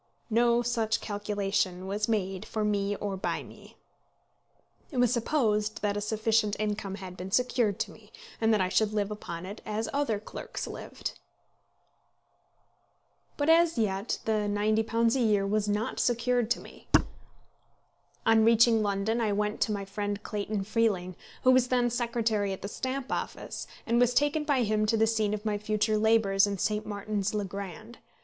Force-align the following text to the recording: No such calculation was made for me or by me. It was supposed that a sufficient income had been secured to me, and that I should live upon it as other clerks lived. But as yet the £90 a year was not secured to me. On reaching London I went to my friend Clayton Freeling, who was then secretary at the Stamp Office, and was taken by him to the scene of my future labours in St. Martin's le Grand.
No 0.31 0.63
such 0.63 0.99
calculation 0.99 1.85
was 1.85 2.07
made 2.09 2.43
for 2.43 2.65
me 2.65 2.95
or 2.95 3.15
by 3.15 3.43
me. 3.43 3.77
It 4.89 4.97
was 4.97 5.13
supposed 5.13 5.83
that 5.83 5.95
a 5.95 6.01
sufficient 6.01 6.55
income 6.57 6.95
had 6.95 7.15
been 7.15 7.29
secured 7.29 7.77
to 7.81 7.91
me, 7.91 8.11
and 8.41 8.51
that 8.51 8.61
I 8.61 8.67
should 8.67 8.93
live 8.93 9.11
upon 9.11 9.45
it 9.45 9.61
as 9.63 9.87
other 9.93 10.19
clerks 10.19 10.65
lived. 10.65 11.19
But 13.37 13.47
as 13.47 13.77
yet 13.77 14.17
the 14.25 14.49
£90 14.51 15.15
a 15.17 15.19
year 15.19 15.45
was 15.45 15.69
not 15.69 15.99
secured 15.99 16.49
to 16.49 16.59
me. 16.59 16.87
On 18.25 18.43
reaching 18.43 18.81
London 18.81 19.21
I 19.21 19.31
went 19.31 19.61
to 19.61 19.71
my 19.71 19.85
friend 19.85 20.23
Clayton 20.23 20.63
Freeling, 20.63 21.15
who 21.43 21.51
was 21.51 21.67
then 21.67 21.91
secretary 21.91 22.51
at 22.53 22.63
the 22.63 22.67
Stamp 22.67 23.11
Office, 23.11 23.67
and 23.85 23.99
was 23.99 24.15
taken 24.15 24.45
by 24.45 24.63
him 24.63 24.87
to 24.87 24.97
the 24.97 25.05
scene 25.05 25.35
of 25.35 25.45
my 25.45 25.59
future 25.59 25.99
labours 25.99 26.47
in 26.47 26.57
St. 26.57 26.87
Martin's 26.87 27.35
le 27.35 27.45
Grand. 27.45 27.99